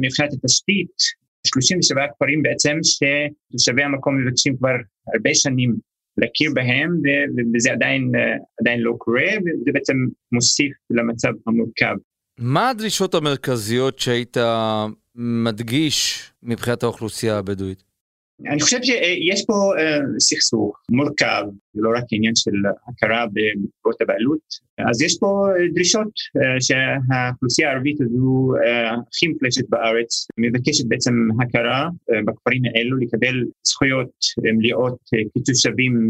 מבחינת 0.00 0.32
התשתית 0.32 0.90
37 1.46 2.00
כפרים 2.14 2.42
בעצם 2.42 2.78
שתושבי 2.82 3.82
המקום 3.82 4.18
מבקשים 4.18 4.56
כבר 4.56 4.74
הרבה 5.14 5.30
שנים 5.34 5.74
להכיר 6.18 6.50
בהם 6.54 7.00
וזה 7.54 7.72
עדיין, 7.72 8.12
uh, 8.14 8.18
עדיין 8.60 8.80
לא 8.80 8.92
קורה 8.98 9.22
וזה 9.40 9.70
בעצם 9.72 9.96
מוסיף 10.32 10.72
למצב 10.90 11.32
המורכב. 11.46 11.94
מה 12.38 12.70
הדרישות 12.70 13.14
המרכזיות 13.14 13.98
שהיית 13.98 14.36
מדגיש 15.14 16.22
מבחינת 16.42 16.82
האוכלוסייה 16.82 17.38
הבדואית? 17.38 17.89
אני 18.46 18.60
חושב 18.60 18.82
שיש 18.82 19.44
פה 19.46 19.72
uh, 19.76 19.80
סכסוך 20.18 20.80
מורכב, 20.90 21.42
זה 21.74 21.80
לא 21.82 21.90
רק 21.96 22.04
עניין 22.12 22.36
של 22.36 22.50
הכרה 22.88 23.26
בקופות 23.26 24.00
הבעלות, 24.00 24.40
אז 24.90 25.02
יש 25.02 25.18
פה 25.20 25.46
דרישות 25.74 26.08
uh, 26.08 26.40
שהאוכלוסייה 26.60 27.70
הערבית 27.70 28.00
הזו 28.00 28.52
הכי 29.08 29.28
מפלשת 29.28 29.68
בארץ 29.68 30.26
מבקשת 30.38 30.84
בעצם 30.88 31.12
הכרה 31.42 31.88
בכפרים 32.26 32.62
האלו 32.64 32.96
לקבל 32.96 33.44
זכויות 33.62 34.10
מלאות 34.58 34.98
כתושבים 35.34 36.08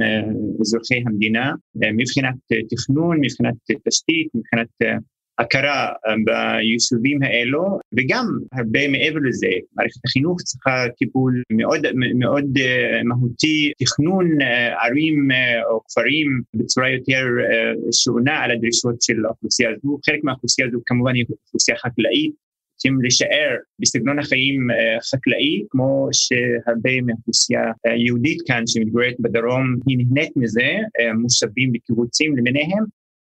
אזרחי 0.60 1.02
המדינה 1.06 1.52
מבחינת 1.74 2.34
תכנון, 2.70 3.16
מבחינת 3.20 3.54
תשתית, 3.88 4.28
מבחינת 4.34 4.68
הכרה 5.40 5.86
אה, 5.86 6.14
ביישובים 6.24 7.22
האלו 7.22 7.78
וגם 7.96 8.26
הרבה 8.52 8.88
מעבר 8.88 9.18
לזה 9.28 9.48
מערכת 9.76 10.00
החינוך 10.04 10.42
צריכה 10.42 10.84
טיפול 10.98 11.42
מאוד 11.52 11.80
מאוד 12.18 12.44
אה, 12.60 13.02
מהותי 13.04 13.72
תכנון 13.78 14.42
אה, 14.42 14.84
ערים 14.86 15.28
או 15.70 15.80
כפרים 15.84 16.42
בצורה 16.54 16.90
יותר 16.90 17.24
שעונה 17.92 18.36
על 18.38 18.50
הדרישות 18.50 19.02
של 19.02 19.26
האוכלוסייה 19.26 19.70
הזו. 19.70 19.98
חלק 20.06 20.24
מהאוכלוסייה 20.24 20.68
הזו 20.68 20.78
כמובן 20.86 21.14
היא 21.14 21.24
אוכלוסייה 21.46 21.78
חקלאית. 21.78 22.32
רוצים 22.74 23.00
להישאר 23.02 23.56
בסגנון 23.80 24.18
החיים 24.18 24.68
חקלאי 25.10 25.62
כמו 25.70 26.08
שהרבה 26.12 27.00
מהאוכלוסייה 27.06 27.62
היהודית 27.84 28.38
כאן 28.46 28.62
שמתגוררת 28.66 29.14
בדרום 29.20 29.76
היא 29.86 29.98
נהנית 29.98 30.32
מזה 30.36 30.70
מושבים 31.14 31.72
וקיבוצים 31.74 32.36
למיניהם 32.36 32.84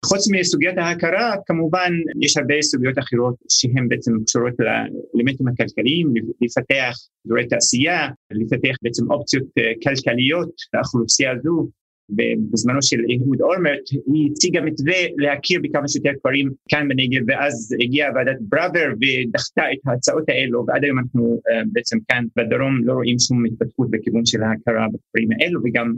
חוץ 0.05 0.31
מסוגיית 0.31 0.77
ההכרה, 0.77 1.35
כמובן 1.45 1.91
יש 2.21 2.37
הרבה 2.37 2.61
סוגיות 2.61 2.99
אחרות 2.99 3.35
שהן 3.49 3.87
בעצם 3.89 4.11
קשורות 4.25 4.53
לאלמנטים 4.59 5.47
הכלכליים, 5.47 6.13
לפתח 6.41 6.93
אזורי 7.25 7.47
תעשייה, 7.47 8.09
לפתח 8.31 8.75
בעצם 8.81 9.11
אופציות 9.11 9.43
אה, 9.57 9.71
כלכליות 9.83 10.49
לאוכלוסייה 10.73 11.31
הזו. 11.31 11.67
בזמנו 12.09 12.81
של 12.81 12.97
אהוד 13.11 13.41
אולמרט, 13.41 13.89
היא 14.13 14.31
הציגה 14.31 14.61
מתווה 14.61 14.95
להכיר 15.17 15.59
בכמה 15.63 15.87
שיותר 15.87 16.09
כפרים 16.19 16.49
כאן 16.69 16.87
בנגב, 16.87 17.21
ואז 17.27 17.75
הגיעה 17.83 18.11
ועדת 18.15 18.37
בראבר 18.39 18.87
ודחתה 19.01 19.61
את 19.73 19.79
ההצעות 19.85 20.23
האלו, 20.29 20.65
ועד 20.67 20.83
היום 20.83 20.99
אנחנו 20.99 21.41
uh, 21.49 21.67
בעצם 21.71 21.97
כאן 22.07 22.25
בדרום 22.37 22.85
לא 22.85 22.93
רואים 22.93 23.19
שום 23.19 23.45
התפתחות 23.45 23.91
בכיוון 23.91 24.25
של 24.25 24.43
ההכרה 24.43 24.87
בכפרים 24.93 25.29
האלו, 25.39 25.61
וגם 25.63 25.93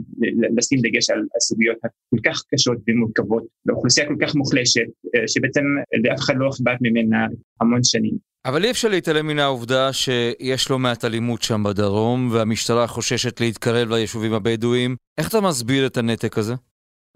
לשים 0.56 0.78
דגש 0.82 1.10
על 1.10 1.22
הסוגיות 1.36 1.76
הכל 1.78 2.30
כך 2.30 2.42
קשות 2.54 2.78
ומורכבות, 2.88 3.46
לאוכלוסייה 3.66 4.06
כל 4.08 4.16
כך 4.20 4.34
מוחלשת, 4.34 4.88
uh, 5.06 5.20
שבעצם 5.26 5.64
לאף 6.04 6.18
אחד 6.18 6.34
לא 6.38 6.48
אכפת 6.48 6.78
ממנה 6.80 7.26
המון 7.60 7.80
שנים. 7.84 8.27
אבל 8.48 8.64
אי 8.64 8.70
אפשר 8.70 8.88
להתעלם 8.88 9.26
מן 9.26 9.38
העובדה 9.38 9.92
שיש 9.92 10.70
לא 10.70 10.78
מעט 10.78 11.04
אלימות 11.04 11.42
שם 11.42 11.62
בדרום, 11.62 12.30
והמשטרה 12.32 12.86
חוששת 12.86 13.40
להתקרב 13.40 13.90
ליישובים 13.90 14.32
הבדואיים. 14.32 14.96
איך 15.18 15.28
אתה 15.28 15.40
מסביר 15.40 15.86
את 15.86 15.96
הנתק 15.96 16.38
הזה? 16.38 16.54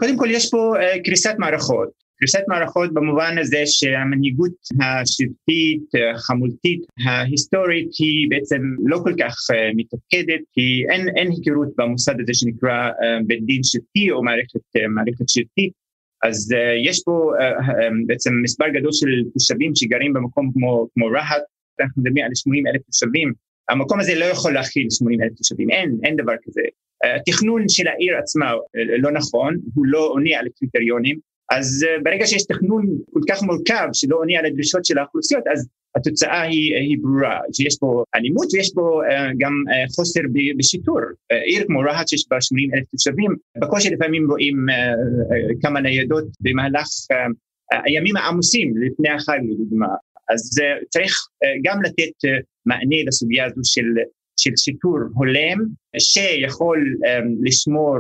קודם 0.01 0.19
כל 0.19 0.29
יש 0.31 0.51
פה 0.51 0.75
uh, 0.77 1.03
קריסת 1.05 1.35
מערכות. 1.39 1.89
קריסת 2.19 2.41
מערכות 2.49 2.95
במובן 2.95 3.39
הזה 3.39 3.63
שהמנהיגות 3.67 4.53
השבטית, 4.81 5.85
החמולתית, 6.15 6.81
ההיסטורית 7.07 7.89
היא 7.99 8.31
בעצם 8.31 8.61
לא 8.87 8.99
כל 9.05 9.15
כך 9.19 9.35
uh, 9.51 9.55
מתפקדת, 9.77 10.41
כי 10.53 10.85
אין, 10.91 11.09
אין 11.17 11.31
היכרות 11.31 11.69
במוסד 11.79 12.15
הזה 12.21 12.35
שנקרא 12.35 12.89
uh, 12.89 13.25
בית 13.27 13.45
דין 13.45 13.63
שבטי 13.63 14.11
או 14.11 14.23
מערכת, 14.23 14.61
מערכת 14.95 15.29
שבטית. 15.29 15.82
אז 16.23 16.53
uh, 16.53 16.89
יש 16.91 17.03
פה 17.05 17.33
uh, 17.39 17.61
uh, 17.61 17.73
בעצם 18.07 18.31
מספר 18.43 18.69
גדול 18.69 18.93
של 18.93 19.07
תושבים 19.33 19.75
שגרים 19.75 20.13
במקום 20.13 20.51
כמו, 20.55 20.89
כמו 20.95 21.07
רהט, 21.07 21.43
אנחנו 21.81 22.03
מדברים 22.03 22.25
על 22.25 22.31
80 22.35 22.67
אלף 22.67 22.83
תושבים, 22.83 23.33
המקום 23.69 24.01
הזה 24.01 24.15
לא 24.15 24.25
יכול 24.25 24.55
להכיל 24.55 24.87
80 24.91 25.23
אלף 25.23 25.33
תושבים, 25.33 25.71
אין, 25.71 25.99
אין 26.05 26.17
דבר 26.17 26.33
כזה. 26.43 26.61
התכנון 27.17 27.69
של 27.69 27.89
העיר 27.89 28.17
עצמה 28.19 28.53
לא 28.99 29.11
נכון, 29.11 29.57
הוא 29.75 29.87
לא 29.87 30.07
עונה 30.07 30.39
על 30.39 30.47
הקריטריונים, 30.47 31.19
אז 31.51 31.87
ברגע 32.03 32.27
שיש 32.27 32.45
תכנון 32.47 32.87
כל 33.13 33.21
כך 33.29 33.43
מורכב 33.43 33.89
שלא 33.93 34.17
עונה 34.17 34.39
על 34.39 34.47
הדרישות 34.47 34.85
של 34.85 34.99
האוכלוסיות, 34.99 35.45
אז 35.53 35.69
התוצאה 35.97 36.43
היא, 36.43 36.77
היא 36.77 36.99
ברורה, 37.03 37.41
שיש 37.53 37.77
פה 37.81 38.05
אלימות 38.15 38.55
ויש 38.55 38.71
פה 38.75 39.01
uh, 39.09 39.13
גם 39.39 39.53
uh, 39.53 39.95
חוסר 39.95 40.21
בשיטור. 40.59 40.99
Uh, 40.99 41.37
עיר 41.45 41.65
כמו 41.67 41.81
רהט 41.81 42.09
שיש 42.09 42.27
בה 42.31 42.41
80 42.41 42.75
אלף 42.75 42.85
תושבים, 42.91 43.37
בקושי 43.61 43.91
לפעמים 43.91 44.31
רואים 44.31 44.67
כמה 45.63 45.81
ניידות 45.81 46.25
במהלך 46.41 46.89
הימים 47.85 48.17
העמוסים 48.17 48.75
לפני 48.77 49.09
החג 49.09 49.39
לדוגמה. 49.51 49.87
אז 50.29 50.61
צריך 50.89 51.13
גם 51.65 51.83
לתת 51.83 52.29
מענה 52.67 52.97
לסוגיה 53.07 53.45
הזו 53.47 53.61
של 53.65 53.87
של 54.37 54.57
שיטור 54.57 54.99
הולם 55.15 55.59
שיכול 55.99 56.95
לשמור 57.43 57.97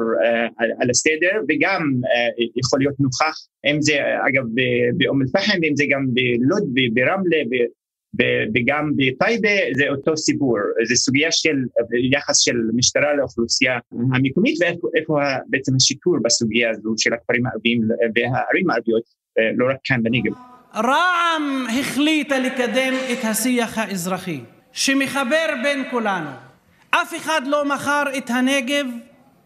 על, 0.58 0.70
על 0.80 0.90
הסדר 0.90 1.40
וגם 1.48 1.82
יכול 2.56 2.78
להיות 2.78 3.00
נוכח 3.00 3.36
אם 3.66 3.82
זה 3.82 3.94
אגב 4.28 4.44
באום 4.96 5.22
אל-פחם 5.22 5.58
ואם 5.62 5.76
זה 5.76 5.84
גם 5.90 6.06
בלוד 6.12 6.62
וברמלה 6.62 7.38
וגם 8.54 8.90
בטייבה 8.96 9.48
זה 9.76 9.84
אותו 9.88 10.16
סיפור, 10.16 10.58
זה 10.84 10.94
סוגיה 10.94 11.32
של 11.32 11.56
יחס 12.12 12.38
של 12.38 12.56
משטרה 12.74 13.14
לאוכלוסייה 13.14 13.78
המקומית 14.14 14.58
ואיפה 14.60 15.18
בעצם 15.46 15.72
השיטור 15.76 16.16
בסוגיה 16.24 16.70
הזו 16.70 16.94
של 16.98 17.12
הכפרים 17.12 17.46
הערביים 17.46 17.82
והערים 18.14 18.70
הערביות, 18.70 19.02
לא 19.56 19.70
רק 19.70 19.76
כאן 19.84 20.02
בנגב. 20.02 20.32
רע"מ 20.74 21.66
החליטה 21.80 22.38
לקדם 22.38 22.94
את 23.12 23.24
השיח 23.24 23.78
האזרחי 23.78 24.40
שמחבר 24.72 25.46
בין 25.62 25.84
כולנו. 25.90 26.30
אף 26.90 27.14
אחד 27.16 27.40
לא 27.46 27.64
מכר 27.64 28.02
את 28.18 28.30
הנגב 28.30 28.86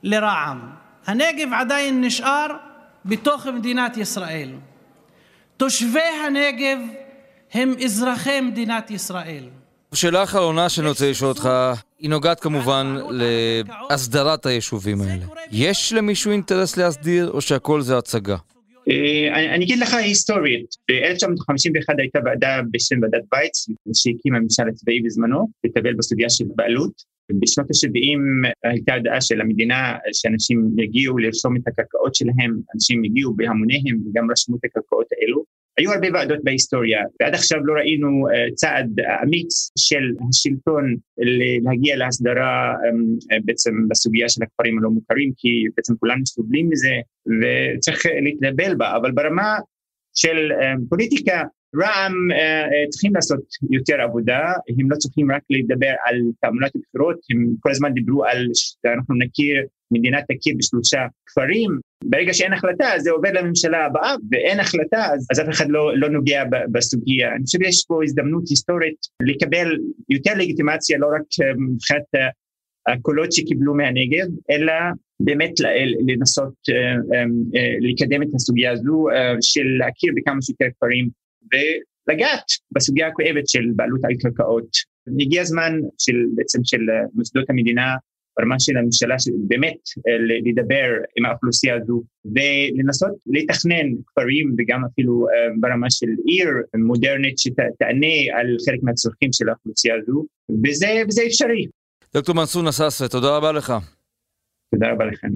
לרע"מ. 0.02 0.59
הנגב 1.07 1.48
עדיין 1.52 2.05
נשאר 2.05 2.46
בתוך 3.05 3.46
מדינת 3.46 3.96
ישראל. 3.96 4.48
תושבי 5.57 6.00
הנגב 6.26 6.79
הם 7.52 7.74
אזרחי 7.85 8.40
מדינת 8.40 8.90
ישראל. 8.90 9.44
שאלה 9.94 10.22
אחרונה 10.22 10.68
שאני 10.68 10.88
רוצה 10.88 11.11
לשאול 11.11 11.28
אותך, 11.28 11.48
היא 11.98 12.11
נוגעת 12.11 12.40
כמובן 12.40 12.96
להסדרת 13.90 14.46
היישובים 14.46 15.00
האלה. 15.00 15.26
יש 15.52 15.92
למישהו 15.92 16.32
אינטרס 16.32 16.76
להסדיר, 16.76 17.30
או 17.30 17.40
שהכל 17.40 17.80
זה 17.80 17.98
הצגה? 17.98 18.37
אה, 18.90 19.54
אני 19.54 19.64
אגיד 19.64 19.78
לך 19.78 19.94
היסטורית, 19.94 20.66
ב-1951 20.90 21.94
הייתה 21.98 22.18
ועדה 22.24 22.61
בשם 22.70 22.96
ועדת 23.02 23.24
וייץ, 23.32 23.66
שהקימה 23.94 24.37
הממשל 24.38 24.68
הצבאי 24.68 25.00
בזמנו, 25.00 25.48
לטפל 25.64 25.94
בסוגיה 25.94 26.30
של 26.30 26.44
בעלות. 26.56 27.16
בשנות 27.32 27.66
ה-70 27.70 28.50
הייתה 28.64 28.94
הדעה 28.94 29.20
של 29.20 29.40
המדינה 29.40 29.96
שאנשים 30.12 30.70
יגיעו 30.78 31.18
לרשום 31.18 31.56
את 31.56 31.68
הקרקעות 31.68 32.14
שלהם, 32.14 32.61
אנשים 32.74 33.02
הגיעו 33.04 33.35
בהמוניהם 33.37 33.98
וגם 34.06 34.30
רשמו 34.30 34.56
את 34.56 34.64
הקרקעות 34.64 35.06
האלו. 35.12 35.44
היו 35.78 35.92
הרבה 35.92 36.08
ועדות 36.14 36.44
בהיסטוריה, 36.44 37.00
ועד 37.20 37.34
עכשיו 37.34 37.66
לא 37.66 37.72
ראינו 37.72 38.28
uh, 38.28 38.54
צעד 38.54 39.00
אמיץ 39.22 39.70
של 39.78 40.04
השלטון 40.28 40.94
להגיע 41.62 41.96
להסדרה 41.96 42.74
um, 42.74 43.36
בעצם 43.44 43.88
בסוגיה 43.88 44.28
של 44.28 44.42
הכפרים 44.42 44.78
הלא 44.78 44.90
מוכרים, 44.90 45.32
כי 45.36 45.48
בעצם 45.76 45.94
כולנו 46.00 46.26
סובלים 46.26 46.68
מזה 46.70 46.94
וצריך 47.40 48.06
להתנבל 48.24 48.74
בה, 48.74 48.96
אבל 48.96 49.12
ברמה 49.12 49.58
של 50.14 50.50
פוליטיקה 50.88 51.42
רע"מ 51.76 52.14
צריכים 52.90 53.14
לעשות 53.14 53.40
יותר 53.70 54.00
עבודה, 54.00 54.52
הם 54.80 54.90
לא 54.90 54.96
צריכים 54.96 55.32
רק 55.32 55.42
לדבר 55.50 55.92
על 56.06 56.20
תעמולת 56.40 56.72
בחירות, 56.76 57.18
הם 57.30 57.46
כל 57.60 57.70
הזמן 57.70 57.94
דיברו 57.94 58.24
על 58.24 58.48
שאנחנו 58.54 59.14
נכיר, 59.14 59.62
מדינה 59.90 60.18
תכיר 60.22 60.55
בשלושה 60.59 61.07
כפרים, 61.27 61.70
ברגע 62.05 62.35
שאין 62.35 62.53
החלטה 62.53 62.87
זה 62.99 63.11
עובר 63.11 63.33
לממשלה 63.33 63.87
הבאה 63.87 64.14
ואין 64.31 64.61
החלטה 64.61 65.05
אז, 65.14 65.27
אז 65.31 65.40
אף 65.40 65.49
אחד 65.49 65.68
לא, 65.68 65.99
לא 65.99 66.09
נוגע 66.09 66.44
בסוגיה. 66.72 67.33
אני 67.33 67.44
חושב 67.44 67.59
שיש 67.62 67.85
פה 67.88 68.05
הזדמנות 68.05 68.42
היסטורית 68.49 68.96
לקבל 69.22 69.79
יותר 70.09 70.33
לגיטימציה 70.37 70.99
לא 70.99 71.07
רק 71.07 71.46
מבחינת 71.59 72.03
הקולות 72.88 73.33
שקיבלו 73.33 73.75
מהנגב 73.75 74.27
אלא 74.51 74.72
באמת 75.20 75.53
לנסות 76.07 76.55
לקדם 77.81 78.22
את 78.22 78.29
הסוגיה 78.35 78.72
הזו 78.72 79.07
של 79.40 79.66
להכיר 79.79 80.12
בכמה 80.16 80.42
שיותר 80.42 80.66
כפרים 80.77 81.09
ולגעת 81.53 82.44
בסוגיה 82.72 83.09
הכואבת 83.09 83.49
של 83.49 83.64
בעלות 83.77 84.01
על 84.05 84.12
קרקעות. 84.22 84.68
הגיע 85.20 85.42
הזמן 85.42 85.72
של 85.99 86.16
בעצם 86.35 86.59
של 86.64 86.81
מוסדות 87.14 87.51
המדינה 87.51 87.94
ברמה 88.38 88.61
של 88.61 88.77
הממשלה, 88.77 89.16
באמת 89.49 89.79
לדבר 90.46 90.87
עם 91.16 91.27
האוכלוסייה 91.27 91.77
הזו 91.77 92.03
ולנסות 92.25 93.11
לתכנן 93.27 93.87
כפרים 94.07 94.55
וגם 94.59 94.81
אפילו 94.92 95.27
ברמה 95.61 95.90
של 95.90 96.07
עיר 96.27 96.49
מודרנית 96.87 97.38
שתענה 97.38 98.16
על 98.38 98.57
חלק 98.66 98.83
מהצרכים 98.83 99.33
של 99.33 99.49
האוכלוסייה 99.49 99.94
הזו, 100.03 100.25
וזה, 100.64 101.03
וזה 101.09 101.22
אפשרי. 101.27 101.66
דוקטור 102.14 102.35
מנסור 102.35 102.62
נסאסרה, 102.62 103.09
תודה 103.09 103.37
רבה 103.37 103.53
לך. 103.53 103.72
תודה 104.75 104.92
רבה 104.92 105.05
לכם. 105.05 105.29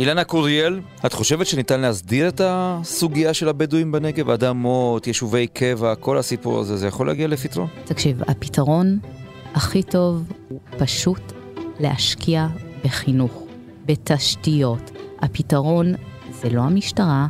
אילנה 0.00 0.24
קוריאל, 0.24 0.80
את 1.06 1.12
חושבת 1.12 1.46
שניתן 1.46 1.80
להסדיר 1.80 2.28
את 2.28 2.40
הסוגיה 2.44 3.34
של 3.34 3.48
הבדואים 3.48 3.92
בנגב, 3.92 4.30
אדמות, 4.30 5.06
יישובי 5.06 5.46
קבע, 5.46 5.94
כל 5.94 6.18
הסיפור 6.18 6.58
הזה, 6.58 6.76
זה 6.76 6.86
יכול 6.86 7.06
להגיע 7.06 7.28
לפתרון? 7.28 7.68
תקשיב, 7.84 8.22
הפתרון 8.22 8.98
הכי 9.54 9.82
טוב 9.82 10.32
הוא 10.48 10.60
פשוט 10.78 11.32
להשקיע 11.80 12.46
בחינוך, 12.84 13.42
בתשתיות. 13.86 14.90
הפתרון 15.22 15.94
זה 16.42 16.50
לא 16.50 16.60
המשטרה, 16.60 17.26